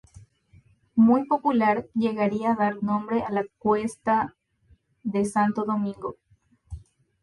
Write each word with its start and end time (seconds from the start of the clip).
Muy 0.95 1.25
popular, 1.27 1.85
llegaría 1.93 2.53
a 2.53 2.55
dar 2.55 2.81
nombre 2.81 3.21
a 3.21 3.29
la 3.29 3.45
cuesta 3.59 4.35
de 5.03 5.25
Santo 5.25 5.63
Domingo. 5.63 6.15